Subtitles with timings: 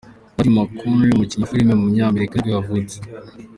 [0.35, 2.95] Matthew McConaughey, umukinnyi wa filime w’umunyamerika nibwo yavutse.